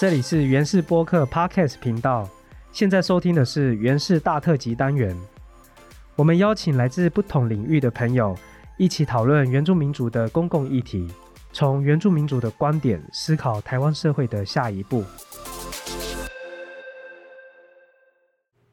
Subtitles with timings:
[0.00, 2.30] 这里是原氏播客 Podcast 频道，
[2.70, 5.12] 现在收听的是原氏大特辑单元。
[6.14, 8.38] 我们邀请来自不同领域的朋友，
[8.76, 11.08] 一起讨论原住民族的公共议题，
[11.52, 15.04] 从原住民族的观点思考台湾社会的下一步。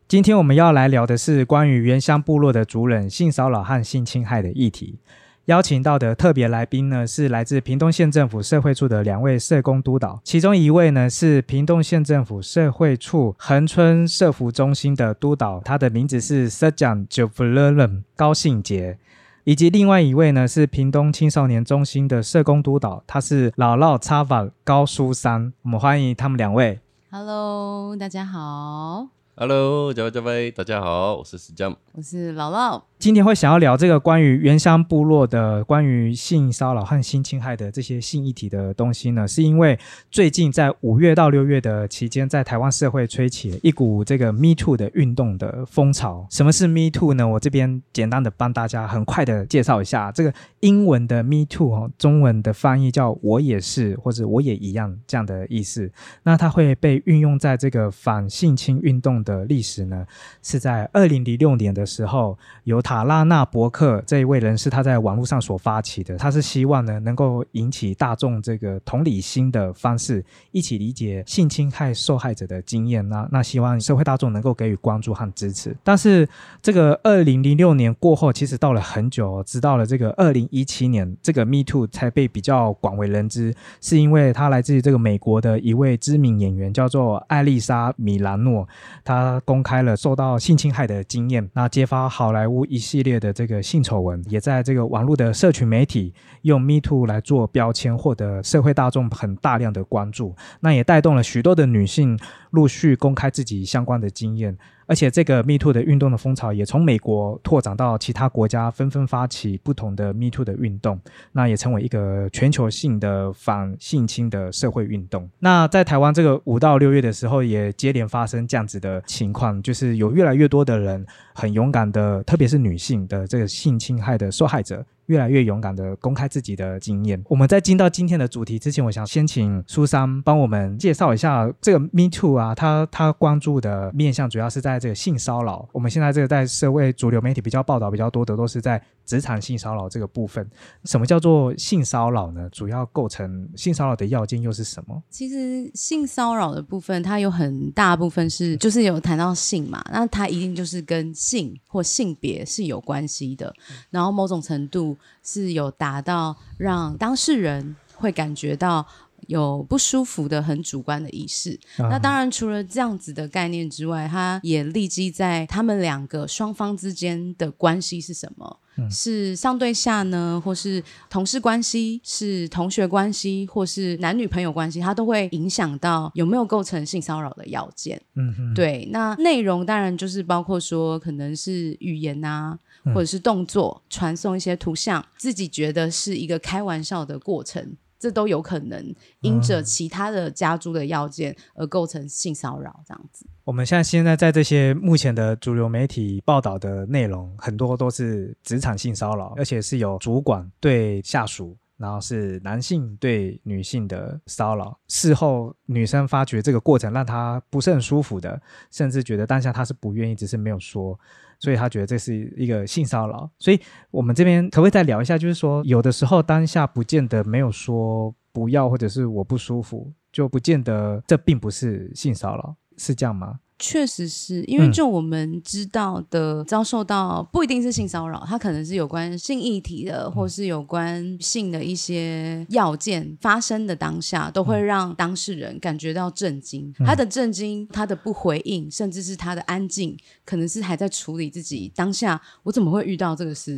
[0.08, 5.00] 今天我们要来聊的是关于原乡部落的族人性骚扰和性侵害的议题。
[5.46, 18.98] 邀请到的特别来宾呢，是来自屏东县政府社会处的两位社工督导，其中一位呢是屏东县政府社会处恒春社服中心的督导，他的名字是 Serjan j o v l e n 高信杰，
[19.44, 26.80] 以及另外一位呢是屏东青少年中心的社工督导，他是老老插法高书山，我们欢迎他们两位。
[27.12, 29.15] Hello，大家好。
[29.38, 32.82] Hello，各位各位，大家好，我是史江，我是姥姥。
[32.98, 39.78] 今天会想要聊这个关于原乡部落的关于性骚扰和性侵害的这些性议题的东西呢，是因为
[40.10, 46.26] 最近在五月到六月的期间，在台湾社会吹起了一股这个 Me Too 的运动的风潮。
[46.32, 47.28] 什么是 Me Too 呢？
[47.28, 55.92] 我这边简单的帮大家很快的介绍一下，这个英文的 Me Too 哦，中文的翻译叫我也是或者我也一样这样的意思。
[56.24, 60.08] 那它会被运用在这个反性侵运动的历史呢，
[60.42, 73.08] 是在二零零六年的时候由塔拉纳伯克这一位人士，他在网络上所发起的，他是希望呢能够引起大众这个同理心的方式，一起理解性侵害受害者的经验。
[73.10, 75.76] 那那希望社会大众能够给予关注和支持。
[75.84, 76.28] 但是
[76.62, 88.68] 这个二零零六年过后，其实到了很久，直到了这个二零一七年，这个 Me Too 才被比较广为人知，是因为他来自于这个美国的一位知名演员，叫做艾丽莎米兰诺，
[89.16, 92.66] 他公开了受到性侵害的经验，那揭发好莱坞。
[92.66, 100.36] 一系列的这个性丑闻，也在这个网络的社群媒体用 Me Too 来做标签，获得社会大众很大量的关注。
[100.60, 104.58] 那也带动了许多的女性陆续公开自己相关的经验。
[104.88, 111.00] 而且这个 Me Too 的运动的风潮也从美国拓展到其他国家，纷纷发起不同的 Me Too 的运动，
[111.32, 115.30] 那也成为一个全球性的反性侵的社会运动。
[115.40, 124.86] 那在台湾这个五到六月的时候，也接连发生这样子的情况，就是有越来越多的人很勇敢的，特别是女性的这个性侵害的受害者。
[125.08, 127.24] 越来越勇敢的公开自己的经验。
[127.28, 135.68] 我们在进到今天的主题之前，我想先请苏珊帮我们介绍一下这个 Me Too 啊，他他关注的面向主要是在这个性骚扰。
[135.72, 140.50] 我们现在这个在社会主流媒体比较报道比较多的，都是在职场性骚扰这个部分。
[140.84, 142.50] 什么叫做性骚扰呢？
[142.50, 145.02] 主要构成性骚扰的要件又是什么？
[145.10, 153.54] 其实性骚扰的部分，它有很大部分是就是有谈到性嘛，那它一定就是跟性或性别是有关系的，
[153.90, 154.98] 然后某种程度。
[155.28, 158.86] 是有达到让当事人会感觉到
[159.28, 161.60] 有不舒服的很主观的意识。
[161.78, 168.60] 那当然，除了这样子的概念之外，它也立基在他们两个双方之间的关系是什么？
[168.92, 178.02] 是上对下呢，或是同事关系，是同学关系，或是男女朋友关系，它都会影响到有没有构成性骚扰的要件。
[178.16, 178.88] 嗯，对。
[178.92, 182.60] 那内容当然就是包括说，可能是语言啊。
[182.94, 187.76] 或者是动作传送一些图像，自己觉得是一个开玩笑的过程，
[188.06, 193.26] 这都有可能因着其他的加诸的要件而构成性骚扰这样子。
[193.44, 201.58] 我们现在现在在这些目前的主流媒体报道的内容，很多都是职场性骚扰，而且是有主管对下属。
[201.78, 208.42] 然后是男性对女性的骚扰，事后女生发觉这个过程让她不是很舒服的，
[208.72, 210.98] 甚至觉得当下她是不愿意，只是没有说，
[211.40, 213.30] 所以他觉得这是一个性骚扰。
[213.40, 213.60] 所以
[213.92, 223.40] 我们这边可不可以再聊一下，就是说有的时候当下不见得没有说不要，或者是我不舒服，就不见得这并不是性骚扰，是这样吗？
[223.58, 236.74] 确实是因为就我们知道的，遭受到不一定是性骚扰，它可能是有关性议题的，或是有关性的一些要件发生的当下，都会让当事人感觉到震惊。
[236.86, 243.58] 他的震惊，他的不回应，甚至是他的安静，可能是还在处理自己当下，我怎么会遇到这个事？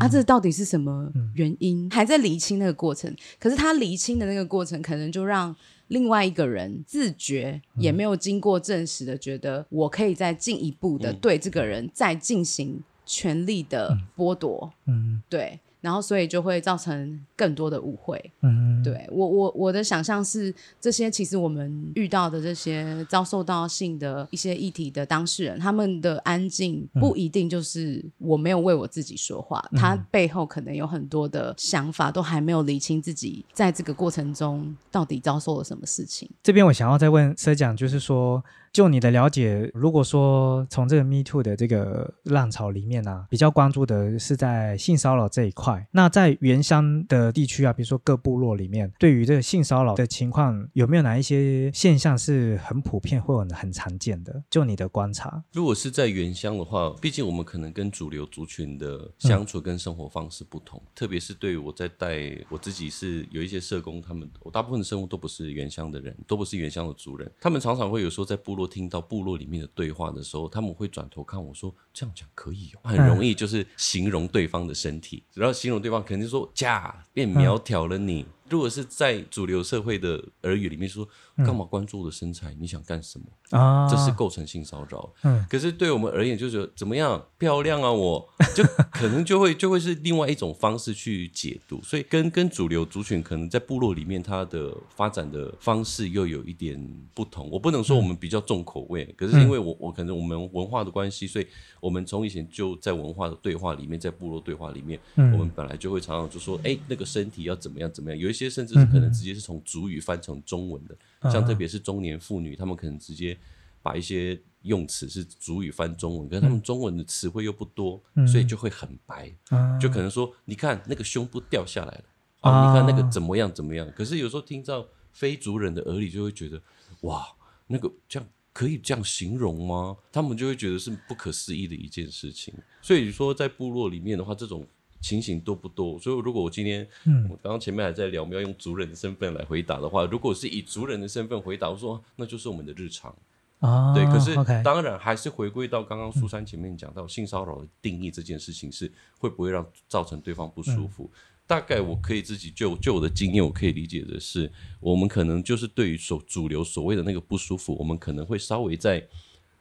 [0.00, 1.88] 啊，这到底是什么原因？
[1.90, 3.14] 还在厘清那个过程。
[3.38, 5.54] 可是他厘清的那个过程，可能就让。
[5.88, 14.72] 另外一个人自觉也没有经过证实的，觉得我可以再进一步的对这个人再进行权力的剥夺。
[14.86, 15.60] 嗯，对。
[15.80, 18.32] 然后所以就会造成更多的误会。
[18.42, 36.28] 嗯，对我我我的想象是，这些其实我们遇到的这些遭受到性的一些议题的当事人，他们的安静不一定就是我没有为我自己说话，他背后可能有很多的想法，都还没有理清自己在这个过程中到底遭受了什么事情。
[36.42, 38.42] 这边我想要再问社长，就是说，
[38.72, 54.42] 就你的了解，如果说从这个 Me Too 的这个浪潮里面啊，比较关注的是在性骚扰这一块，那在原乡的地区啊，比如说各部落里面，对于这个性骚扰的情况，有没有哪一些现象是很普遍或者很常见的？
[54.50, 78.24] 就你的观察，如果是在原乡的话，毕竟我们可能跟主流族群的相处跟生活方式不同，特别是对于我在带我自己是有一些社工，他们我大部分的生活都不是原乡的人，都不是原乡的族人，他们常常会有时候在部落听到部落里面的对话的时候，他们会转头看我说这样讲可以哦，很容易就是形容对方的身体，然后形容对方肯定说假变苗条了你。
[78.50, 81.06] 如果是在主流社会的耳语里面说，
[81.36, 82.54] 干嘛关注我的身材？
[82.58, 83.26] 你想干什么？
[83.58, 85.12] 啊，这是构成性骚扰。
[85.22, 88.62] 嗯可是对我们而言，就是怎么样漂亮啊我， 就
[88.92, 91.80] 可能就会就会是另外一种方式去解读。
[91.82, 96.78] 所以跟跟主流族群可能在部落里面，它的发展的方式又有一点
[97.14, 97.48] 不同。
[97.50, 101.46] 我不能说我们比较重口味，可是因为我我可能我们文化的关系，所以
[101.80, 108.18] 我们从以前就在文化的对话里面，在部落对话里面，嗯我们本来就会常常就说，哎，那个身体要怎么样怎么样。
[108.18, 110.96] 有一些甚至是可能直接是从主语翻成中文的，
[111.30, 113.36] 像特别是中年妇女，她们可能直接
[113.82, 122.04] 把一些用词是主语翻中文，可是他们中文的词汇又不多，所以就会很白，啊就可能说，你看那个胸部掉下来了，
[122.40, 123.90] 啊哦，你看那个怎么样怎么样。
[123.96, 126.62] 可是有时候听到非族人的耳里，就会觉得，
[127.02, 127.26] 哇，
[127.66, 128.28] 那个这样。
[128.50, 129.96] 可以这样形容吗？
[130.10, 132.52] 他们就会觉得是不可思议的一件事情。
[132.82, 134.66] 所以说，在部落里面的话，这种
[135.00, 135.98] 情形多不多？
[135.98, 143.14] 所以，如果我今天，嗯我刚刚前面还在聊，我们要用族人的身份来回答的话，如果是以族人的身份回答，我说那就是我们的日常。
[143.60, 151.10] 啊，对，可是当然还是回归到刚刚苏珊前面讲到性骚扰的定义这件事情是会不会让造成对方不舒服？
[151.44, 154.48] 大概我可以自己就就我的经验，我可以理解的是，
[154.78, 159.04] 我们可能就是对于所主流所谓的那个不舒服，我们可能会稍微在，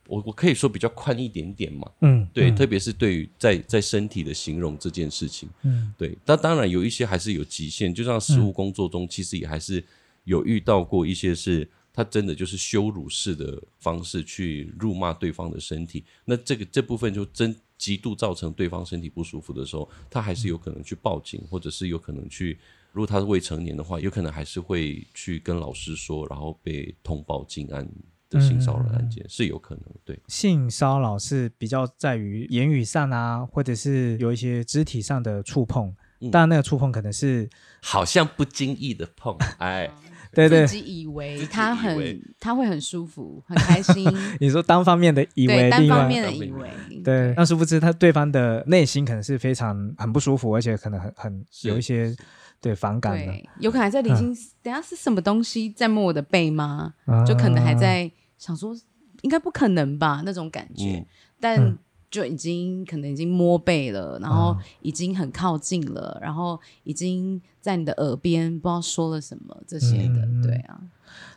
[0.07, 1.91] 我我可以说比较宽一点点嘛。
[2.01, 2.55] 嗯，对，嗯。
[2.55, 9.83] 特别是对于在在身体的形容这件事情，嗯，对，但当然有一些还是有极限，就像实务工作中，其实也还是
[10.23, 22.57] 有遇到过一些是，他真的就是羞辱式的方式去辱骂对方的身体，那这个这部分就真极度造成对方身体不舒服的时候，他还是有可能去报警，或者是有可能去，
[22.91, 27.87] 如果他是未成年的话，有可能还是会去跟老师说，然后被通报进案
[28.29, 30.19] 的性骚扰案件、是有可能，对。
[30.27, 35.93] 性骚扰是比较在于言语上啊，或者是有一些肢体上的触碰。
[36.19, 36.31] 嗯。
[36.31, 37.49] 当然，那个触碰可能是
[37.81, 39.89] 好像不经意的碰， 哎，
[40.33, 40.65] 对对。
[40.65, 44.03] 自，己以为他很他会很舒服，很开心，
[44.41, 46.69] 你说单方面的以为，单方面的以为，
[47.03, 52.15] 对，但殊不知他对方的内心可能是非常很不舒服，而且可能很很有一些
[52.61, 56.93] 对反感的，对，有可能还在理清，等下是什么东西在摸我的背吗？
[57.05, 57.23] 啊。
[57.25, 58.75] 就可能还在想说，
[59.21, 61.05] 应该不可能吧那种感觉，嗯。
[61.39, 61.77] 但嗯。
[62.09, 64.57] 就已经可能已经摸背了，然后啊。
[64.81, 70.79] 已经很靠近了，然后已经在你的耳边不知道说了什么这些的，嗯对啊，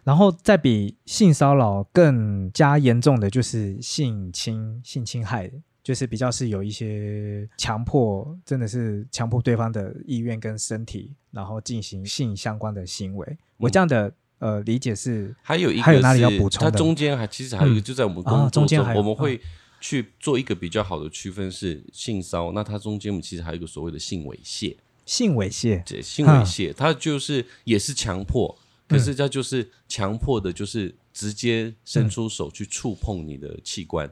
[0.05, 5.51] 然后再比性骚扰更加严重的就是性侵、性侵害，
[5.91, 13.39] 就是比较是有一些强迫，真的是强迫对方的意愿跟身体，然后进行性相关的行为。
[13.57, 19.41] 我这样的呃理解是，还有一个还有哪里要是补充它中间还其实还有一个，嗯就在我们啊工作中，中间我们会
[19.81, 24.77] 去做一个比较好的区分是性骚，那它中间我们其实还有一个所谓的性猥亵。
[25.05, 34.09] 性猥亵，这性猥亵，它就是也是强迫，可是它就是强迫的，就是直接伸出手去触碰你的器官。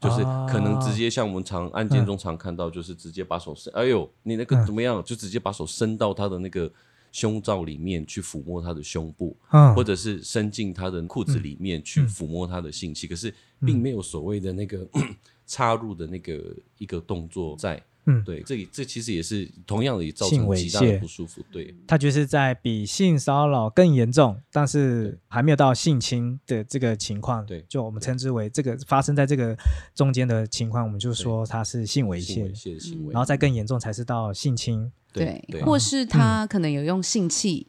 [0.00, 5.02] 就是可能直接像我们常案件中常看到，就是直接把手伸，哎呦，你那个怎么样？
[5.04, 6.70] 就直接把手伸到他的那个
[7.12, 14.86] 胸罩里面去抚摸他的胸部，嗯或者是伸进他的裤子里面去抚摸他的性器，可是并没有所谓的那个
[15.46, 17.82] 插入的那个一个动作在。
[18.06, 21.42] 嗯对，这里这其实也是同样的也造性猥成极大的亵不舒服。
[21.50, 27.44] 对，它就是在比性骚扰更严重，但是还没有到性侵的这个情况。
[27.44, 29.56] 对就我们称之为这个发生在这个
[29.94, 34.90] 中间的情况，我们就说它是性猥亵性猥，亵的行为，然后再更严重才是到性侵。
[35.12, 37.66] 对对或是他可能有用性器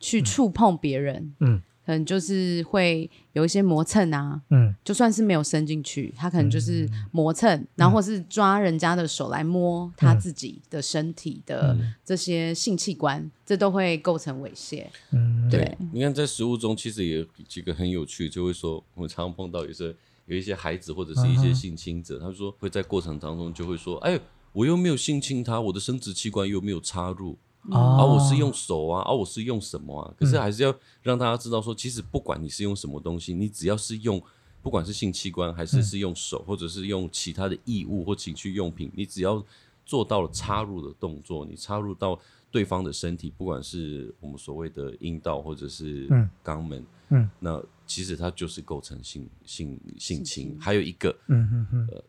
[0.00, 4.74] 去触碰别人，嗯可能就是会有一些磨蹭啊，嗯。
[4.84, 14.84] 就算是没有伸进去，他可能就是磨蹭，然后或是抓人家的手来摸他自己的身体的这些性器官，这都会构成猥亵。
[15.12, 19.94] 嗯，对，你看在食物中，其实也有几个很有趣，就会说我们常常碰到有些
[20.26, 24.20] 有一些孩子或者是一些性侵者，他说会在过程当中就会说，哎，
[24.52, 27.38] 我又没有性侵他，我的生殖器官又没有插入，
[27.70, 30.14] 啊，哦，我是用手啊，啊，我是用什么啊？
[30.18, 34.22] 可是还是要让大家知道说，其实不管你是用什么东西，你只要是用，
[34.62, 39.44] 不管是性器官还是是用手，或者是用其他的异物或情趣用品，你只要
[39.84, 42.18] 做到了插入的动作，你插入到
[42.50, 46.28] 对方的身体，不管是我们所谓的阴道或者是嗯。
[46.42, 50.56] 肛门，嗯，那其实它就是构成性性性性侵。
[50.58, 52.02] 还有一个嗯嗯嗯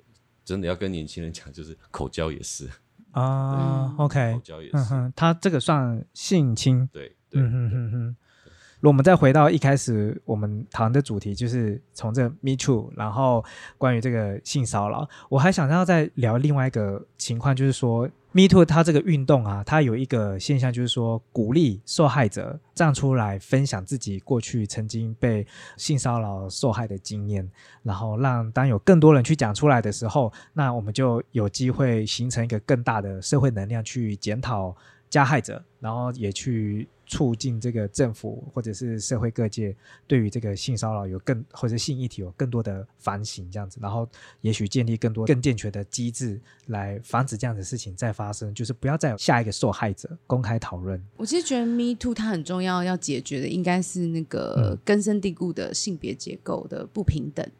[0.46, 2.70] 真的要跟年轻人讲，就是口交也是，
[3.12, 8.16] 啊嗯，OK，口交也是，嗯哼，他这个算性侵，对对嗯哼哼哼。
[8.82, 13.44] 如果我们再回到一开始我们谈的主题，就是从这 Me Too，然后
[13.78, 25.46] 关于这个性骚扰，我还想要再聊另外一个情况，就是说 Me Too 它这个运动啊，它有一个现象，就是说鼓励受害者站出来分享自己过去曾经被
[25.78, 27.50] 性骚扰受害的经验，
[27.82, 34.76] 然后让当有更多人去讲出来的时候，那我们就有机会形成一个更大的社会能量去检讨
[35.10, 39.76] 加害者，然后也去促进这个政府或者是社会各界
[40.08, 44.08] 对于这个性骚扰有更或者性议题有更多的反省，这样子，然后
[44.42, 51.04] 也许建立更多更健全的机制来防止这样的事情再发生，就是不要再有下一个受害者公开讨论。
[51.18, 57.44] 我其实觉得 Me Too 它很重要，要解决的应该是那个根深蒂固的性别结构的不平等。
[57.46, 57.52] 嗯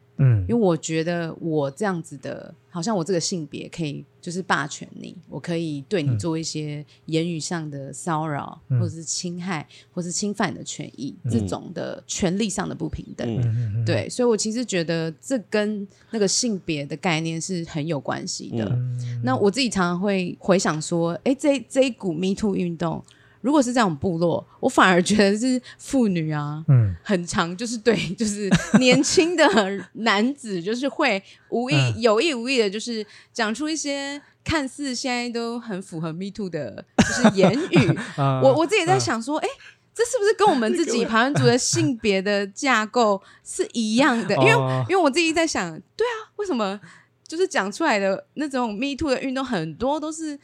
[0.42, 8.78] 因为我觉得我这样子的，好像我这个性别可以就是霸权你，我可以对你做一些言语上的骚扰，嗯。
[8.78, 13.26] 或者是侵害，或是侵犯你的权益，这种的权利上的不平等。
[13.28, 13.40] 嗯。
[13.40, 18.64] 嗯嗯，对，所以我其实觉得这跟那个性别的概念是很有关系的。
[18.66, 19.20] 嗯。
[19.24, 23.02] 那我自己常常会回想说，哎，这这一股 Me Too 运动，
[23.40, 29.48] 如果是这种部落，我反而觉得是妇女啊，嗯很长，就是对， 就是年轻的
[29.94, 37.98] 男子，就是会无意、嗯有意无意的，就是讲出一些看似现在都很符合 Me Too 的，就是言语。
[38.16, 39.48] 啊我我自己也在想说，哎、
[39.94, 44.34] 这是不是跟我们自己排湾族的性别的架构是一样的？
[44.40, 46.78] 因为哦因为我自己在想，对啊，为什么
[47.26, 50.38] 就是讲出来的那种 Me Too 的运动，很多都是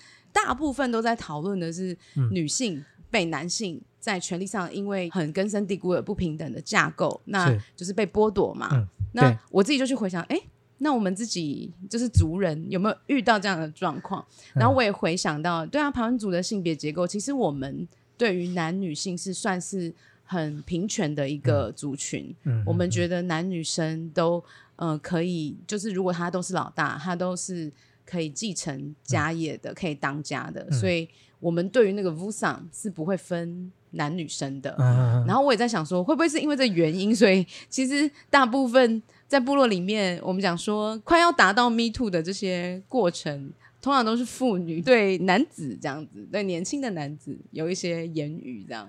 [0.45, 8.69] 大部分都在讨论的是嗯女性被男性在权利上因为很根深蒂固的不平等的架构，那就是被剥夺嘛。
[8.73, 10.39] 嗯那我自己就去回想，哎。
[10.79, 14.23] 那我们自己就是族人有没有遇到这样的状况？
[14.55, 17.89] 嗯然后我也回想到，对啊，台湾族的性别结构，其实我们
[18.19, 19.91] 对于男女性是算是
[20.23, 22.35] 很平权的一个族群。
[22.45, 24.45] 嗯我们觉得男女生都
[24.77, 27.73] 呃可以，就是如果他都是老大，他都是
[28.07, 31.09] 可以继承家业的，可以当家的，所以
[31.41, 34.75] 我们对于那个 Vusan 是不会分男女生的。
[34.79, 48.89] 嗯然后我也在想说，会不会是因为这原因，所以其实大部分在部落里面，我们讲说快要达到 Me Too 的这些过程，通常都是妇女对男子这样子，对年轻的男子有一些言语这样。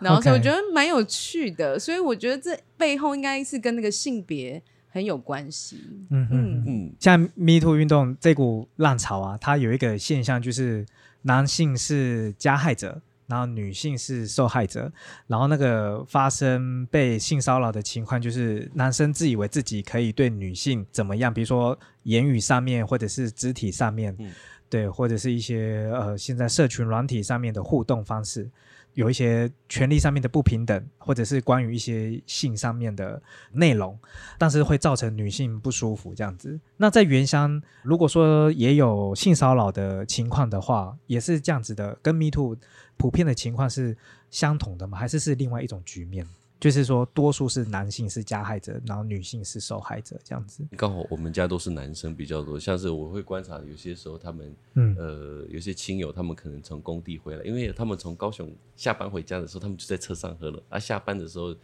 [0.00, 5.78] 然后所以我觉得蛮有趣的，所以我觉得这背后应该是跟那个性别很有关系。
[6.10, 6.64] 嗯嗯。
[6.66, 10.84] 嗯，像 Me Too 运动这股浪潮啊，它有一个现象，就是
[11.22, 14.92] 男性是加害者，然后女性是受害者，
[15.26, 24.30] 然后那个发生被性骚扰的情况，就是男生自以为自己可以对女性怎么样，比如说言语上面，或者是肢体上面，嗯
[24.68, 28.48] 对，或者是一些呃现在社群软体上面的互动方式。
[28.94, 33.98] 有一些权利上面的不平等，或者是关于一些性上面的内容，
[34.38, 36.58] 但是会造成女性不舒服这样子。
[36.76, 42.56] 那在原乡，如果说也有性骚扰的情况的话，也是这样子的，跟 Me Too
[42.96, 43.96] 普遍的情况是
[44.30, 44.98] 相同的吗？
[44.98, 46.26] 还是是另外一种局面？
[46.60, 50.62] 就是说，多数是男性是加害者，然后女性是受害者这样子。
[50.76, 54.94] 刚好我们家都是男生比较多，像是我会观察，有些时候他们嗯。
[54.98, 61.56] 呃，有些亲友他们可能从工地回来，因为他们从高雄下班回家的时候，他们就在车上喝了，啊，下班的时候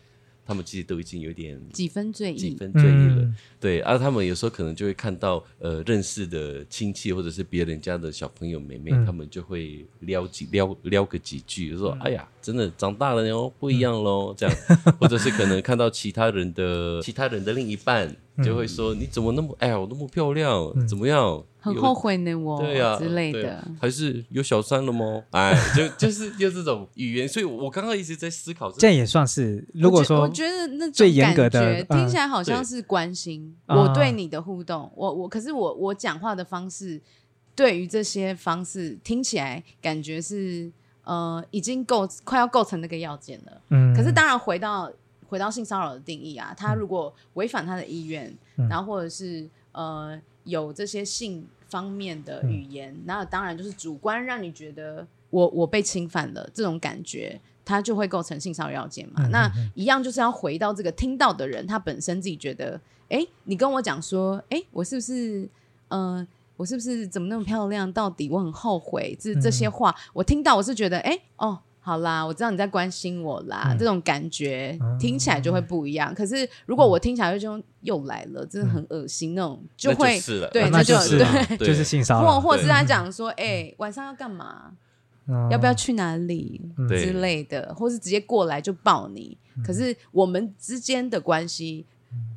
[0.47, 2.37] 他们其实都已经有点几分醉意。
[2.37, 3.37] 几意，分醉意了，嗯。
[3.61, 9.05] 对，啊，他们有时候可能就会看到呃认识的亲戚或者是别人家的小朋友妹妹，嗯。
[9.05, 14.57] 他们就会撩几撩撩个几句，就说、哎呀，真的长大了哟，不一样喽，这样，
[15.00, 18.15] 或者是可能看到其他人的其他人的另一半。
[18.45, 21.43] 就会说你怎么那么哎呀，我那么漂亮，怎么样？
[21.59, 23.67] 很后悔呢，我对呀、之类的。
[23.81, 25.23] 还是有小三了吗？
[25.33, 37.00] 哎，就 就是就这种语言，所以我刚刚一直在思考这样也算是，如果说我觉得那种最严格的感觉嗯听起来好像是关心啊我对你的互动，我我可是我我讲话的方式，
[37.55, 40.71] 对于这些方式听起来感觉是
[41.07, 43.61] 呃已经构快要构成那个要件了。
[43.71, 44.93] 嗯，可是当然回到
[45.27, 57.41] 回到性骚扰的定义啊，他如果违反他的意愿，嗯然后或者是呃有这些性方面的语言，那当然就是主观让你觉得我我被侵犯了这种感觉。
[57.69, 59.27] 他就会构成性骚扰要件嘛？
[59.27, 65.49] 嗯那一样就是要回到这个听到的人，他本身自己觉得，哎，你跟我讲说，哎，我是不是，
[65.89, 66.25] 呃，
[66.57, 67.91] 我是不是怎么那么漂亮？
[67.93, 76.15] 到底我很后悔，这这些话、我听到，我是觉得，哎，哦，好啦，我知道你在关心我啦，嗯这种感觉哦听起来就会不一样。
[76.15, 81.19] 可是如果我听起来就又来了，真的很恶心那种，就那会是了，对，那那就就是
[81.57, 81.69] 对。
[81.69, 84.73] 就是性骚或扰，或者是他 讲说，哎、晚上要干嘛？
[85.29, 89.37] 嗯要不要去哪里之类的，或是直接过来就抱你。
[89.65, 91.85] 可是我们之间的关系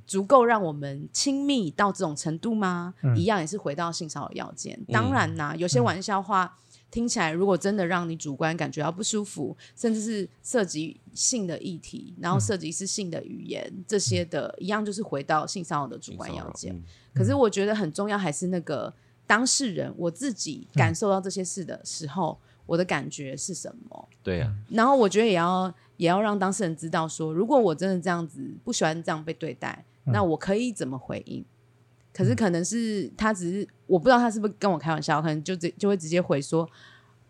[0.10, 2.96] 足够让我们亲密到这种程度吗？
[3.04, 4.80] 嗯一样也是回到性骚扰要件。
[4.92, 6.58] 当然啦，有些玩笑话
[6.90, 16.74] 听起来，如果真的让你主观感觉到不舒服，甚至是涉及性的议题，然后涉及是性的语言、这些的，一样就是回到性骚扰的主观要件。
[16.76, 18.92] 嗯可是我觉得很重要，还是那个
[19.28, 24.10] 当事人我自己感受到这些事的时候，我的感觉是什么？
[24.24, 31.44] 对呀、然后我觉得也要也要让当事人知道说，如果我真的这样子不喜欢这样被对待，那我可以怎么回应？
[32.14, 36.70] 可是可能是他只是我不知道他是不是跟我开玩笑，可能就直就会直接回说。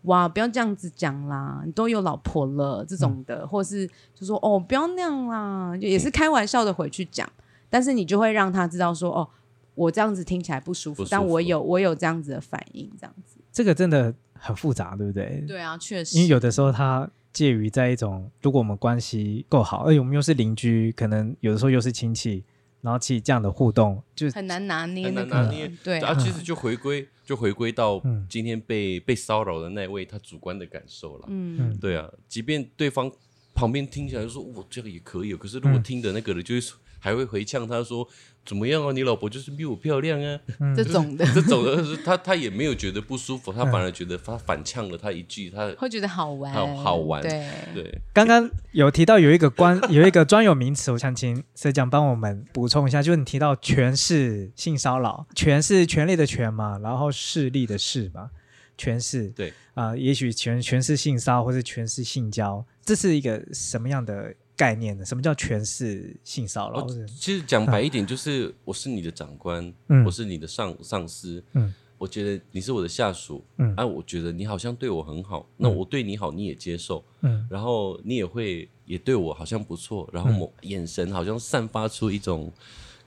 [0.04, 1.62] 哇，不要这样子讲啦！
[1.66, 7.30] 你都有老婆了，这种的，或是就说哦，不要那样啦，就也是开玩笑的回去讲，
[7.68, 9.28] 但是你就会让他知道说，哦，
[9.74, 13.36] 我这样子听起来不舒服，舒服但我有我有这样子的反应，这样子。
[13.52, 15.44] 这个真的很复杂，对不对？
[15.46, 22.42] 对啊，确实，因为有的时候他介于在一种，如果我们关系够好，而且我们又是邻居，可能有的时候又是亲戚，
[22.82, 25.70] 然后其实这样的互动，就是很难拿捏很那个，难拿捏。
[25.84, 31.26] 对然啊，其实就回归就回归到嗯今天被、被骚扰的那位他主观的感受了。
[31.28, 33.10] 嗯，对啊，即便对方
[33.54, 38.06] 旁边听起来就说我这个也可以哦，可是如果嗯听的那个人就会说还会回呛他说
[38.46, 40.40] 怎么样啊，你老婆就是比我漂亮啊，
[40.76, 41.26] 这种的。
[41.34, 47.20] 这种的他他也没有觉得不舒服，他嗯反而觉得他反呛了他一句，他会觉得好玩，好好玩。
[47.22, 47.98] 对，对。
[48.12, 58.30] 刚刚有提到有一个关有一个专有名词，我想请社长帮我们补充一下，就是你提到权势性骚扰，权是权力的权嘛，然后势力的势嘛，
[58.76, 59.52] 权势对。
[59.74, 65.06] 啊、也许权权是性骚或是权是性交，这是一个什么样的概念呢？
[65.06, 66.86] 什么叫权势性骚扰？
[67.06, 70.04] 其实讲白一点，就是我是你的长官，嗯。
[70.04, 71.72] 我是你的上上司，嗯。
[71.96, 73.74] 我觉得你是我的下属，嗯。
[73.74, 77.48] 啊，我觉得你好像对我很好，那我对你好你也接受，嗯。
[77.50, 82.52] 然后你也会也对我好像不错，然后某眼神好像散发出一种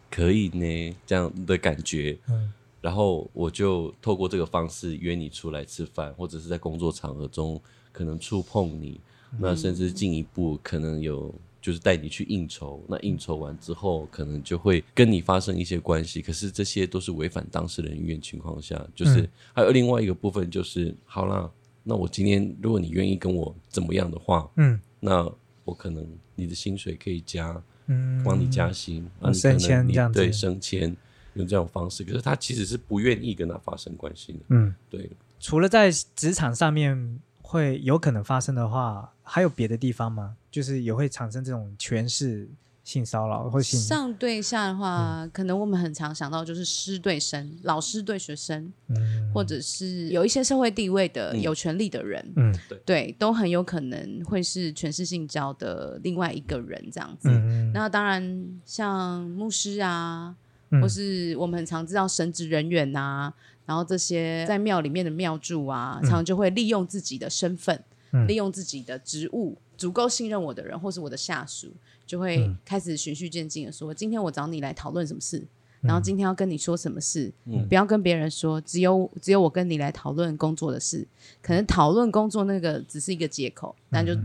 [0.10, 2.52] 可以呢这样的感觉，嗯。
[2.82, 7.62] 然后我就透过这个方式约你出来吃饭，或者是在工作场合中
[7.92, 9.00] 可能触碰你，
[9.40, 19.30] 那甚至进一步可能有就是带你去应酬，那应酬完之后可能就会跟你发生一些关系，可是这些都是违反当事人意愿情况下，就是、嗯。
[19.54, 21.50] 还有另外一个部分就是好啦，
[21.84, 24.80] 那我今天如果你愿意跟我怎么样的话，嗯。
[25.00, 25.30] 那
[25.64, 30.20] 我可能你的薪水可以加，嗯，帮你加薪，哦啊，你可能升迁你这样子。
[30.20, 30.96] 对升迁
[31.36, 34.76] 用这种方式，可是他其实是不愿意跟他发生关系的，嗯。
[34.90, 37.20] 对，除了在职场上面
[37.54, 40.36] 会有可能发生的话，还有别的地方吗？
[40.50, 42.50] 就是也会产生这种权势
[42.84, 49.32] 性骚扰或性上对下的话，可能我们很常想到就是师对生，老师对学生，嗯。
[49.32, 51.42] 或者是有一些社会地位的、嗯。
[51.42, 52.52] 有权利的人，嗯
[52.84, 57.30] 对，都很有可能会是权势性交的另外一个人这样子。
[57.30, 57.72] 嗯。
[57.72, 60.36] 那当然，像牧师啊，
[60.72, 60.82] 嗯。
[60.82, 63.32] 或是我们很常知道神职人员呐、
[63.66, 68.28] 然后这些在庙里面的庙祝啊，常常就会利用自己的身份，嗯。
[68.28, 71.72] 利用自己的职务，足够信任我的人，或是我的下属，
[72.06, 72.58] 就会嗯。
[72.66, 75.44] 开始循序渐进的说，今天我找你来讨论什么事。
[75.82, 77.68] 然后今天要跟你说什么事，嗯。
[77.68, 81.06] 不要跟别人说，只有只有我跟你来讨论工作的事。
[81.42, 84.18] 可能讨论工作那个只是一个借口，那就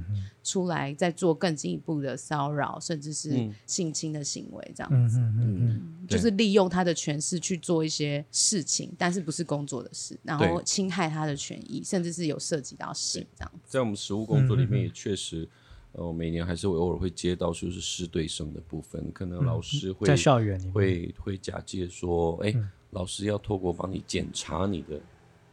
[0.49, 3.55] 出来再做更进一步的骚扰，甚至是嗯。
[3.67, 5.19] 性侵的行为，这样嗯子。
[5.19, 13.61] 嗯嗯嗯，就是利用他的权势去做一些事情，但是不是工作的事，然后侵害他的权益，甚至是有涉及到性这样子。
[13.67, 15.49] 在我们实务工作里面也确实，
[15.93, 22.55] 呃，每年还是会偶尔会接到就是师对生的部分，可能老师会在校园里面，会会假借说，哎、
[22.91, 25.01] 老师要透过帮你检查你的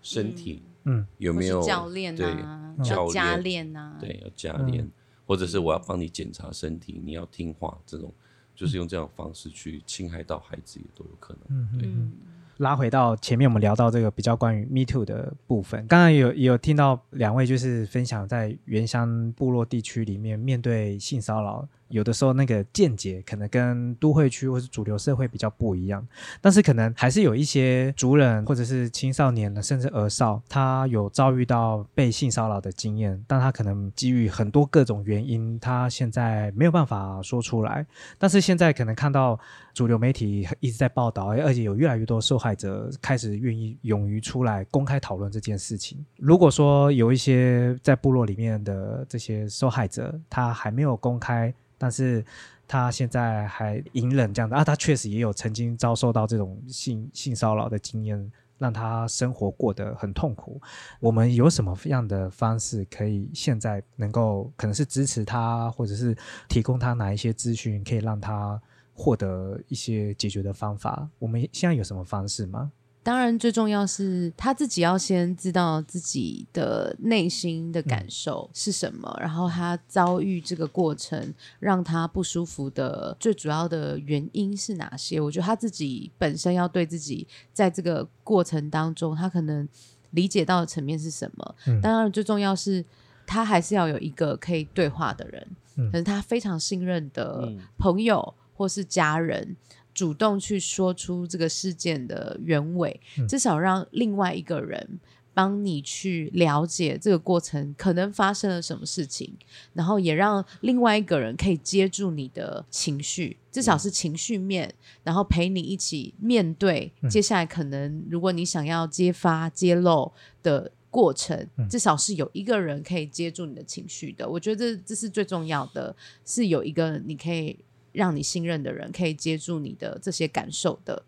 [0.02, 2.74] 身体，嗯，或是有没有教练对啊，
[3.12, 4.90] 加练练啊，对，要加练，
[5.26, 8.14] 或者是我要帮你检查身体，你要听话，这种
[8.56, 11.80] 就是用这样的方式去侵害到孩子，也都有可能。
[11.80, 12.14] 对，嗯，
[12.58, 26.06] 拉回到前面我们聊到这个比较关于 Me Too 的部分，刚刚有也有听到两位就是分享在原乡部落地区里面面对性骚扰，有的时候那个见解可能跟都会区或是主流社会比较不一样，
[26.42, 37.86] 但是可能还是有一些族人或者是青少年的甚至儿少，他有遭遇到被性骚扰的经验，但他可能基于很多各种原因，他现在没有办法说出来，
[38.18, 39.40] 但是现在可能看到
[39.74, 46.04] 主流媒体一直在报道，而且有越来越多受害者开始愿意勇于出来公开讨论这件事情。
[46.18, 52.26] 如果说有一些在部落里面的这些受害者，他还没有公开，但是
[52.68, 58.32] 他现在还隐忍这样的啊，他确实也有曾经遭受到这种性性骚扰的经验。
[58.58, 60.62] 让他生活过得很痛苦。
[61.02, 66.16] 我们有什么样的方式可以现在能够可能是支持他，或者是
[66.48, 68.58] 提供他哪一些资讯，可以让他
[68.94, 71.06] 获得一些解决的方法？
[71.20, 72.72] 我们现在有什么方式吗？
[73.06, 85.22] 当然，最重要是他自己要先知道自己的内心的感受是什么，然后他遭遇这个过程让他不舒服的最主要的原因是哪些？
[85.22, 89.70] 我觉得他自己本身要对自己在这个过程当中，他可能
[90.10, 91.56] 理解到的层面是什么。
[91.68, 92.84] 嗯当然，最重要是
[93.28, 99.56] 他还是要有一个可以对话的人，嗯可是他非常信任的嗯朋友或是家人。
[99.96, 103.28] 主动去说出这个事件的原委，嗯。
[103.28, 105.00] 至少让另外一个人
[105.34, 109.34] 帮你去了解这个过程可能发生了什么事情，
[109.74, 117.10] 然后也让另外一个人可以接住你的情绪，至少是情绪面，然后陪你一起面对嗯。
[117.10, 120.12] 接下来可能如果你想要揭发揭露
[120.44, 121.68] 的过程，嗯。
[121.68, 124.30] 至少是有一个人可以接住你的情绪的。
[124.30, 127.60] 我觉得这这是最重要的，是有一个你可以
[127.96, 131.04] 让你信任的人可以接住你的这些感受的。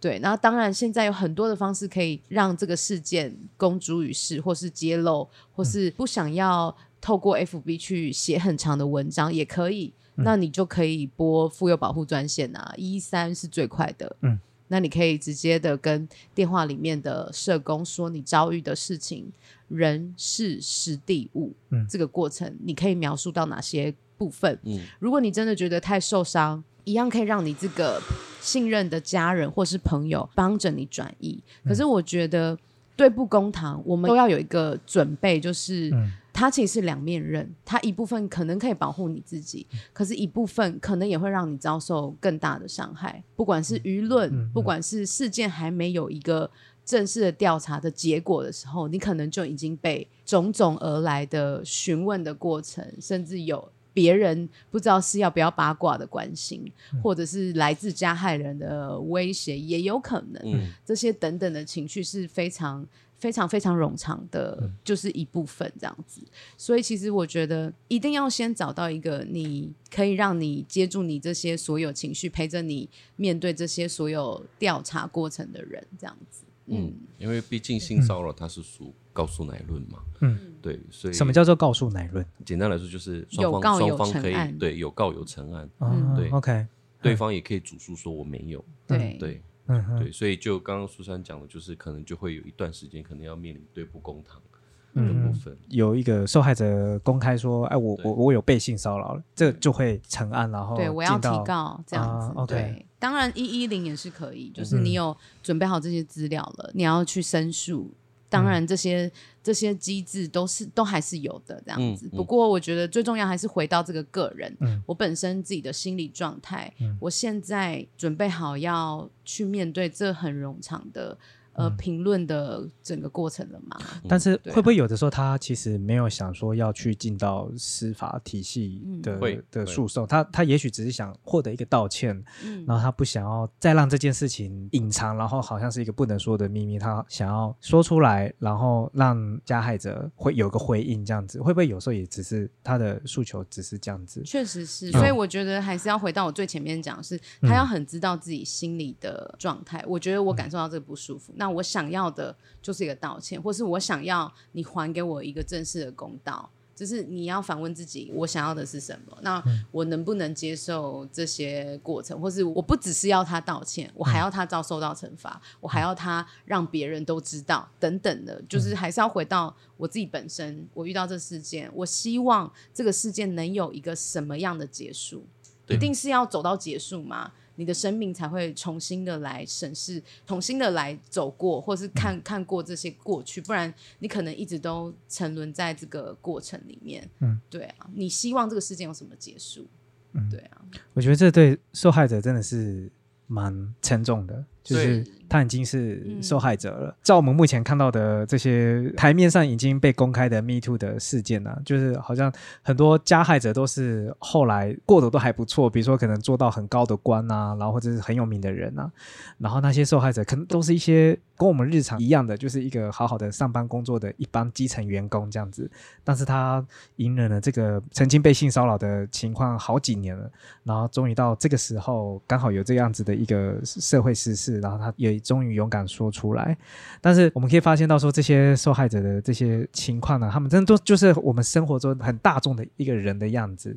[0.00, 9.92] 对，然后当然现在有很多的方式可以让这个事件公诸于世，或是揭露，或是不想要透过 FB 去写很长的文章也可以。
[10.16, 14.16] 那你就可以拨妇幼保护专线啊，一三是最快的。
[14.20, 19.32] 嗯，那你可以直接的跟电话里面的社工说你遭遇的事情，
[19.66, 24.58] 人事实地物，嗯这个过程你可以描述到哪些部分？
[24.64, 28.00] 嗯，如果你真的觉得太受伤，一样可以让你这个
[28.40, 31.42] 信任的家人或是朋友帮着你转移。
[31.64, 32.58] 可是我觉得
[32.96, 35.90] 对簿公堂，我们都要有一个准备，就是。
[35.90, 43.22] 嗯它其实是两面刃，它一部分可能可以保护你自己，可是一部分可能也会让你遭受更大的伤害。
[43.36, 46.50] 不管是舆论，不管是事件还没有一个
[46.84, 56.70] 正式的调查的结果的时候，你可能就已经被种种而来的询问的过程，甚至有别人不知道是要不要八卦的关心，
[57.02, 60.42] 或者是来自加害人的威胁，也有可能。
[60.44, 62.86] 嗯这些等等的情绪是非常。
[63.16, 66.20] 非常非常冗长的，就是一部分这样子，
[66.58, 76.44] 所以其实我觉得一定要先找到一个你可以让你接住你这些所有情绪，陪着你面对这些所有调查过程的人，这样子。
[76.66, 82.26] 嗯，因为毕竟性骚扰它是属告诉乃论嘛，嗯，对，所以什么叫做告诉乃论？
[82.44, 84.58] 简单来说就是双方有告有双方可以成案。
[84.58, 86.66] 对有告有成案，哦对，OK，
[87.00, 89.16] 对方也可以主诉说我没有，对。
[89.18, 89.42] 对。
[89.66, 94.58] 嗯哼，对，所以就刚刚苏珊讲的，就是可能就会有一段时间可能要面临对簿公堂的
[94.92, 102.34] 嗯部分，有一个受害者公开说：“哎，我我我有被性骚扰了。”这就会成案，然后对，我要提告这样子。
[102.46, 104.84] 对，当然一一零也是可以，就是嗯。
[104.84, 107.90] 你有准备好这些资料了，你要去申诉。
[108.34, 109.10] 当然，这些、
[109.42, 112.08] 这些机制都是都还是有的这样子。
[112.08, 116.98] 不过，我觉得最重要还是回到这个个人，嗯我本身自己的心理状态，嗯。
[117.00, 121.16] 我现在准备好要去面对这很冗长的
[121.54, 121.76] 呃嗯。
[121.76, 123.78] 评论的整个过程了嘛？
[124.08, 132.64] 但是会不会有的时候他其实没有想说要去进到司法体系的、的诉讼，他他也许只是想获得一个道歉，嗯。
[132.66, 144.22] 然后他不想要再让这件事情隐藏，然后好像是一个不能说的秘密，他想要说出来，然后让加害者会有个回应，这样子会不会有时候也只是他的诉求只是这样子？
[144.24, 144.92] 确实是，嗯。
[144.92, 149.84] 所以我觉得还是要回到我最前面讲是，嗯他要很知道自己心里的状态。
[149.86, 156.48] 我觉得我感受到这个不舒服，那我想要的就是一个道歉，或是我想要你还给我一个正式的公道。
[156.76, 159.16] 就是你要反问自己，我想要的是什么？
[159.22, 170.66] 那嗯我能不能接受这些过程，或是我不只是要他道歉，我还要他遭受到惩罚，我还要他让别人都知道，等等的，就是还是要回到我自己本身。
[170.74, 175.24] 我遇到这事件，我希望这个事件能有一个什么样的结束？
[175.68, 177.30] 一定是要走到结束吗？
[177.56, 187.08] 你的生命才会重新的来审视，重新的来走过，或是看看过这些过去，不然你可能一直都沉沦在这个过程里面。
[187.20, 189.66] 嗯，对啊，你希望这个事件有什么结束？
[190.12, 190.28] 嗯。
[190.30, 190.62] 对啊，
[190.94, 192.90] 我觉得这对受害者真的是
[193.26, 196.96] 蛮沉重的，就是他已经是嗯受害者了。
[197.02, 208.90] 照我们目前看到的这些台面上已经被公开的 Me Too 的事件呢、就是好像很多加害者都是后来过得都还不错，比如说可能做到很高的官啊，然后或者是很有名的人啊，
[209.38, 215.70] 然后那些受害者可能都是一些跟我们日常一样的，就是一个好好的上班工作的一般基层员工这样子，
[216.02, 216.64] 但是他
[216.96, 220.30] 隐忍了这个曾经被性骚扰的情况好几年了。
[220.62, 226.56] 然后终于到这个时候，刚好有这样子的一个社会时事，然后他也终于勇敢说出来。
[227.00, 233.76] 但是我们可以发现到说，这些受害者的这些情况呢，他们真的都就是我们生活中很大众的一个人的样子。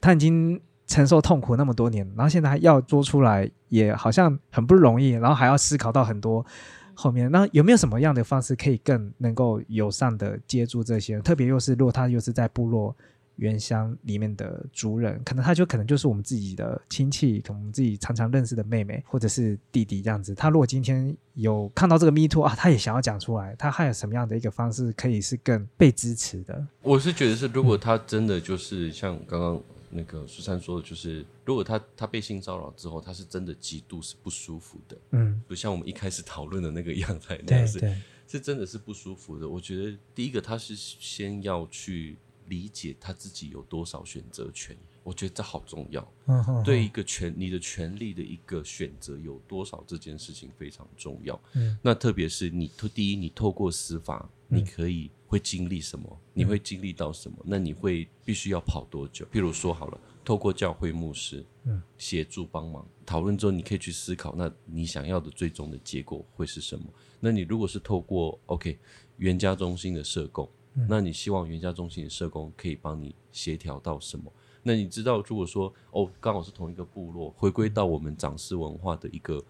[0.00, 6.44] 他已经承受痛苦那么多年，然后现在还要说出来，也好像很不容易，然后还要思考到很多。
[6.98, 11.22] 后面，那有没有什么样的方式可以更能够友善的接住这些人？
[11.22, 12.96] 特别又是如果他又是在部落
[13.36, 20.34] 原乡里面的族人，可能他就可能就是我们自己的亲戚，可能我们自己常常认识的妹妹或者是弟弟这样子。
[20.34, 26.66] 他如果今天有看到这个 Me Too 啊，他也想要讲出来，他还有什么样的一个方式可以是更被支持的？
[26.82, 37.96] 我是觉得是，如果他真的就是像刚刚那个苏珊说的，就是如果他他被性骚扰之后，他是真的极度是不舒服的，嗯，不像我们一开始讨论的那个样态那对样是对，
[38.26, 39.48] 是真的是不舒服的。
[39.48, 42.16] 我觉得第一个他是先要去
[42.48, 46.12] 理解他自己有多少选择权，我觉得这好重要。
[46.26, 51.40] 嗯哼，对一个权你的权利的一个选择有多少这件事情非常重要。
[51.54, 56.20] 嗯，那特别是你透第一，你透过司法，你可以会经历什么？
[56.32, 57.36] 你会经历到什么？
[57.44, 59.26] 那你会必须要跑多久？
[59.26, 66.84] 譬如说好了，透过教会牧师，嗯，协助帮忙讨论之后，你可以去思考，那你想要的最终的结果会是什么？
[67.20, 68.78] 那你如果是透过 OK
[69.16, 70.48] 原家中心的社工，
[70.88, 74.30] 那你希望原家中心的社工可以帮你协调到什么？
[74.62, 79.42] 那你知道，如果说哦，刚好是同一个部落，回归到我们长势文化的一个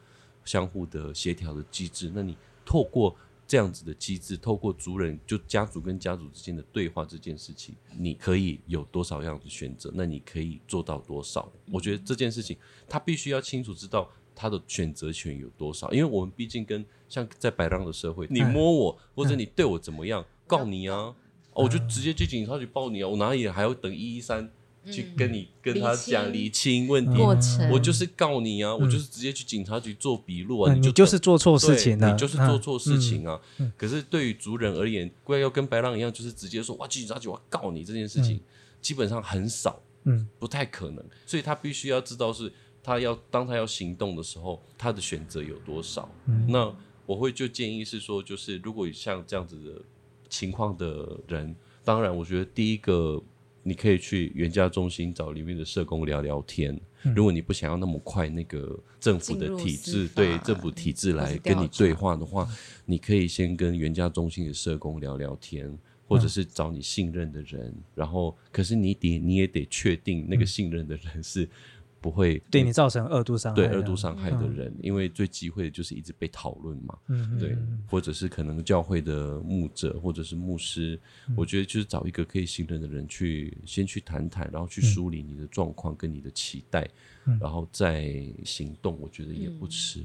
[0.45, 3.17] 相互的协调的机制，那你透过
[3.49, 9.91] 这样子的机制，透过族人就家族跟家族之间的对话这件事情，你可以有多少样的选择？
[9.95, 11.51] 那你可以做到多少？
[11.73, 12.57] 我觉得这件事情
[12.89, 20.97] 他必须要清楚知道他的选择权有多少，因为我们毕竟跟像在白浪的社会，你摸我或者你对我怎么样，告你啊，
[21.53, 24.51] 哦，我就直接去警察局报你啊，我哪里还要等一一三
[24.91, 27.17] 去跟你跟他讲理厘清问题？
[27.17, 27.71] 过程。
[27.71, 33.41] 我就是告你啊，我就是直接去警察局做笔录啊，嗯你就就是做错事情了，你就是做错事情啊。
[33.59, 33.73] 嗯。
[33.77, 38.41] 可是对于族人而言，怪要跟白浪一样，就是直接说哇，去警察局我要告你这件事情，
[38.81, 41.05] 基本上很少，嗯，不太可能。
[41.27, 46.09] 所以他必须要知道是他要当他要行动的时候，他的选择有多少。
[46.27, 46.47] 嗯。
[46.49, 46.73] 那
[47.07, 49.83] 我会就建议是说，就是如果像这样子的
[50.29, 53.23] 情况的人，当然我觉得第一个。
[53.69, 56.81] 你可以去原家中心找里面的社工聊聊天。
[57.17, 62.49] 如果你不想要那么快那个政府的体制，对政府体制来跟你对话的话，
[62.85, 67.75] 你可以先跟原家中心的社工聊聊天，或者是找你信任的人。
[67.93, 71.51] 然后，可是你得你也得确定那个信任的人是
[72.07, 76.97] 不会对你造成二度伤害，对二度伤害的人，因为最忌讳的就是一直被讨论嘛。
[77.09, 80.97] 嗯，嗯，对嗯，或者是可能教会的牧者或者是牧师，
[81.37, 86.89] 我觉得就是找一个可以信任的人去先去谈谈，然后去梳理你的状况跟你的期待，
[87.41, 90.03] 然后再行动，我觉得也不迟。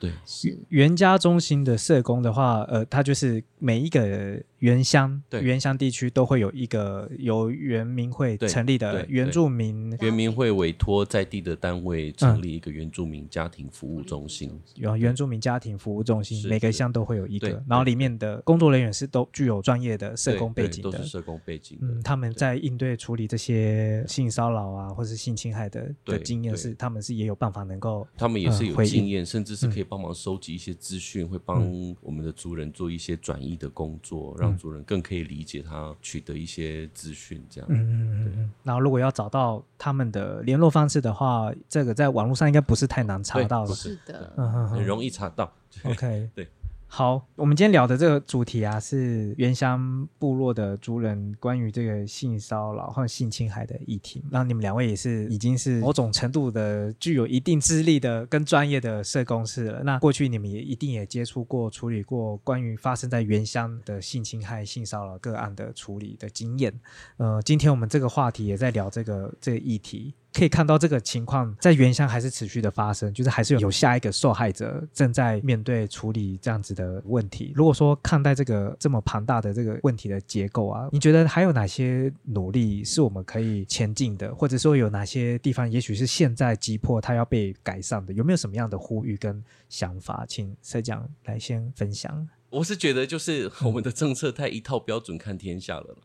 [0.00, 5.42] 对，是原家中心的社工的话，呃，他就是每一个原乡、对。
[5.42, 14.58] 原乡地区都会有一个由原民会成立的原住民，原民会委托在地的单位成立一个原住民家庭服务中心。
[14.76, 21.04] 有原住民家庭服务中心，每个乡都会有一个，然后里面的工作人员是都具有专业的社工背景的都是。
[21.04, 21.76] 社工背景。
[21.82, 31.62] 嗯，他们在应对处理这些性骚扰啊，或是性侵害的的经验是，他们是也有办法能够他们也是有经验，甚至是可以帮忙收集一些资讯，会帮
[32.00, 37.44] 我们的族人做一些转移的工作，让族人更可以理解他取得一些资讯。
[37.48, 38.50] 这样，嗯嗯嗯嗯。
[38.62, 43.74] 然后如果要找到他们的联络方式的话，这个在网络上应该不是太难查到了。
[43.74, 44.32] 是的，
[44.70, 45.52] 很容易查到。
[45.84, 46.48] OK，对。
[46.96, 54.22] 好，我们今天聊的这个主题啊，是原乡部落的族人关于这个性骚扰和性侵害的议题。
[54.30, 59.82] 那你们两位也是已经是某种程度的具有一定资历的跟专业的社工师了。
[59.82, 66.72] 那过去你们也一定也接触过、处理过关于发生在原乡的性侵害、性骚扰个案的处理的经验。
[67.16, 70.14] 呃，今天我们这个话题也在聊这个这个议题。
[70.34, 77.52] 可以看到这个情况在原乡还是持续的发生，就是还是有下一个受害者正在面对处理这样子的问题。
[77.54, 88.12] 如果说看待这个这么庞大的这个问题的结构啊，你觉得还有哪些努力是我们可以前进的，或者说有哪些地方也许是现在急迫它要被改善的？
[88.12, 90.24] 有没有什么样的呼吁跟想法？
[90.26, 92.28] 请社长来先分享。
[92.50, 95.96] 我是觉得就是我们的政策太一套标准看天下了。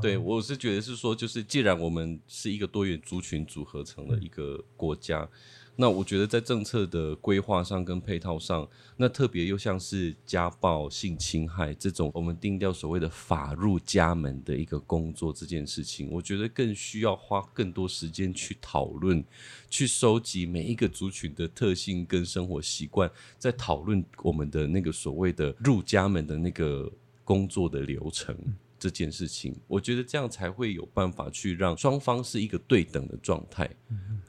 [0.00, 5.28] 对，我是觉得是说，就是既然我们是一个多元族群组合成的一个国家，
[5.76, 19.22] 那我觉得在政策的规划上跟配套上，那特别又像是家暴、性侵害这种，我们定掉所谓的法入家门的一个工作这件事情，我觉得更需要花更多时间去讨论，
[19.68, 26.90] 去收集每一个族群的特性跟生活习惯，在讨论我们的那个所谓的入家门的那个
[27.24, 28.34] 工作的流程。
[28.80, 33.70] 这件事情，我觉得这样才会有办法去让双方是一个对等的状态。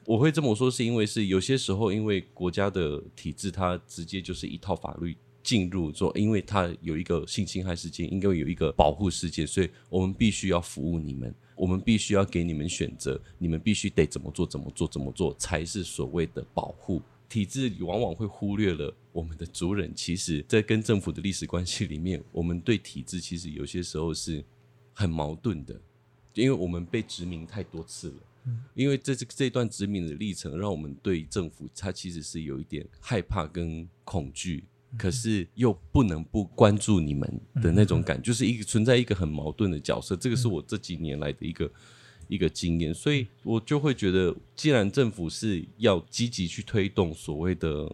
[0.04, 17.00] 我会这么说，是因为是有些时候，因为国家的体制，它直接就是一套法律进入说，因为它有一个性侵害事件，应该有一个保护事件，所以我们必须要服务你们，我们必须要给你们选择，你们必须得怎么做，怎么做，怎么做才是所谓的保护。
[17.32, 24.44] 体制往往会忽略了我们的族人，其实，在跟政府的历史关系里面，我们对体制其实有些时候是
[24.92, 25.80] 很矛盾的，
[26.34, 28.16] 因为我们被殖民太多次了。
[28.74, 34.64] 因为这这这段殖民的历程，让我们对政府它其实是有一点害怕跟恐惧，
[34.98, 40.14] 可是又不能不关注你们的那种感，就是一个存在一个很矛盾的角色。
[40.16, 41.72] 这个是我这几年来的一个。
[42.32, 47.86] 一个经验，所以我就会觉得，既然政府是要积极去推动所谓的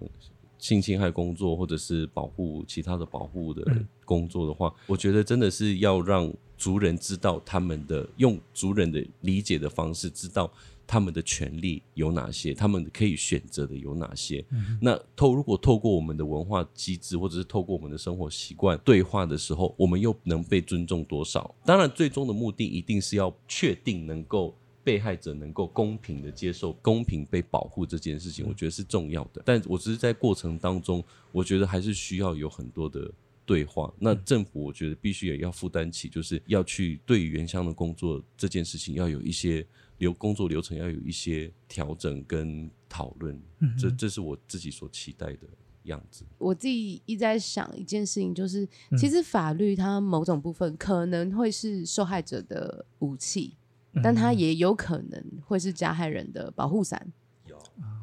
[0.58, 3.64] 性侵害工作，或者是保护其他的保护的
[4.04, 10.48] 工作的话，我觉得真的是要让族人知道他们的用族人的理解的方式知道。
[10.90, 12.54] 他们的权利有哪些？
[12.54, 14.42] 他们可以选择的有哪些？
[14.80, 21.54] 那透如果透过我们的文化机制，或者是透过我们的生活习惯对话的时候，我们又能被尊重多少？
[21.66, 29.42] 当然，最终的目的一定是要确定能够被害者能够公平的接受、公平被保护这件事情，我觉得是重要的。
[29.44, 33.10] 但我只是在过程当中，我觉得还是需要有很多的
[33.44, 33.92] 对话。
[33.98, 39.66] 那政府我觉得必须也要负担起，就是要去对原乡的工作这件事情要有一些。
[39.98, 43.40] 流工作流程要有一些调整跟讨论，
[43.78, 45.46] 这这是我自己所期待的
[45.84, 46.24] 样子。
[46.38, 53.56] 我自己一直在想一件事情，就是其实法律它某种部分可能会是受害者的武器，
[54.02, 57.12] 但它也有可能会是加害人的保护伞。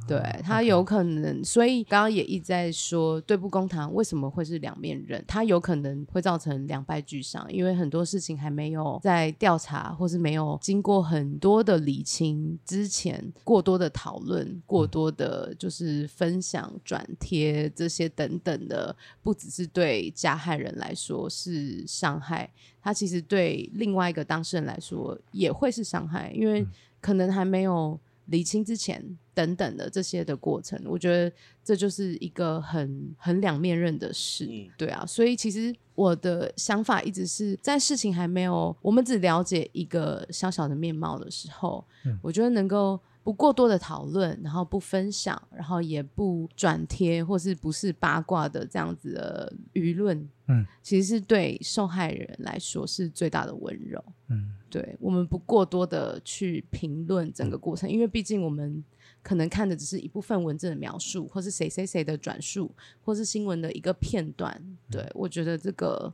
[0.08, 22.48] 对他有可能，所以刚刚也一直在说对簿公堂为什么会是两面人，他有可能会造成两败俱伤，因为很多事情还没有在调查或是没有经过很多的理清之前，过多的讨论、过多的就是分享、转贴这些等等的，不只是对加害人来说是伤害，
[22.80, 26.64] 他其实对另外一个当事人来说也会是伤害，因为
[27.02, 28.00] 可能还没有。
[28.28, 31.32] 理清之前等等的这些的过程，我觉得
[31.64, 41.86] 这就是一个很很两面刃的事，对啊，所以其实我的想法一直是在事情还没有我们只了解一个小小的面貌的时候，
[42.22, 43.00] 我觉得能够。
[43.26, 58.84] 不过多的讨论，然后不分享，然后也不转贴，或是不是八卦的这样子的舆论，嗯，其实是对受害人来说是最大的温柔，嗯，对我们不过多的去评论整个过程，因为毕竟我们
[59.24, 62.70] 可能看的只是一部分文字的描述，或是谁谁谁的转述，
[63.04, 64.62] 或是新闻的一个片段，
[64.92, 66.14] 对我觉得这个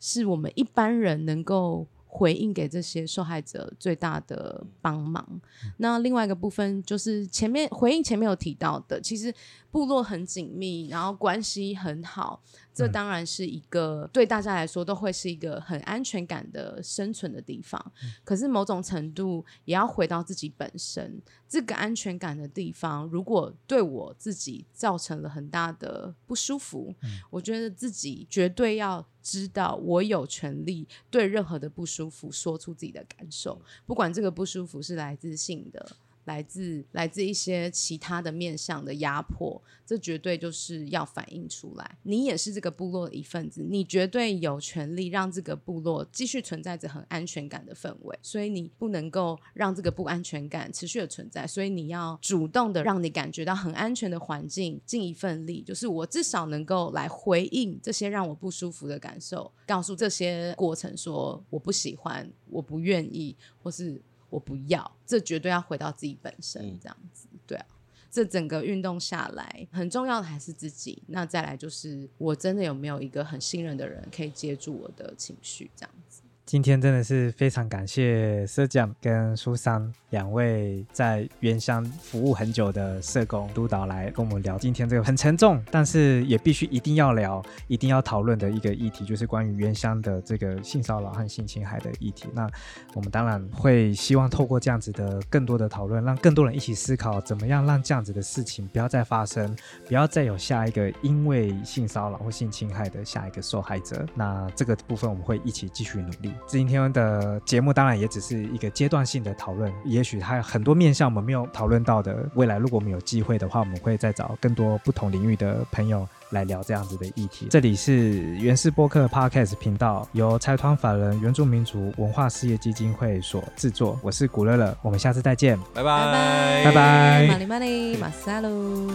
[0.00, 1.86] 是我们一般人能够。
[2.16, 5.38] 回应给这些受害者最大的帮忙。
[5.76, 9.32] 那另外一个部分就是前面回应前面有提到的，其实
[9.70, 12.42] 部落很紧密，然后关系很好。
[12.72, 17.92] 这当然是一个对大家来说都会是一个很安全感的生存的地方。
[18.24, 26.94] 可是某种程度也要回到自己本身，这个安全感的地方，如果对我自己造成了很大的不舒服，
[27.30, 35.96] 我觉得自己绝对要知道，我有权利对任何的不舒服说出自己的感受，不管这个不舒服是来自性的。
[36.26, 41.98] 来自来自一些其他的面向的压迫，这绝对就是要反映出来。
[42.02, 67.66] 你也是这个部落的一份子，你绝对有权利让这个部落继续存在着很安全感的氛围，所以你不能够让这个不安全感持续的存在，所以你要主动的让你感觉到很安全的环境，尽一份力，就是我至少能够来回应这些让我不舒服的感受，告诉这些过程说我不喜欢，我不愿意，或是我不要，这绝对要回到自己本身嗯这样子，对啊。
[68.08, 71.02] 这整个运动下来，很重要的还是自己。
[71.08, 76.05] 那再来就是，我真的有没有一个很信任的人可以接住我的情绪，这样子。
[76.46, 92.28] 今天真的是非常感谢社长跟苏珊两位在原乡服务很久的社工督导来跟我们聊今天这个很沉重，但是也必须一定要聊、一定要讨论的一个议题，就是关于原乡的这个性骚扰和性侵害的议题。
[92.32, 92.48] 那
[92.94, 99.52] 我们当然会希望透过这样子的更多的讨论，让更多人一起思考，怎么样让这样子的事情不要再发生，
[99.88, 104.06] 不要再有下一个因为性骚扰或性侵害的下一个受害者。
[104.14, 106.35] 那这个部分我们会一起继续努力。
[106.46, 112.28] 今天的节目当然也只是一个阶段性的讨论，也许还有很多面向我们没有讨论到的。
[112.34, 117.48] 未来如果我们有机会的话，我们会再找更多不同领域的朋友来聊这样子的议题。
[117.50, 123.98] 这里是原氏播客 Podcast 频道，由财团法人原住民族文化事业基金会所制作。
[124.02, 128.48] 我是古乐乐，我们下次再见，拜拜拜拜拜马里马里马萨喽，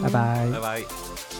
[0.03, 1.30] 拜拜拜拜。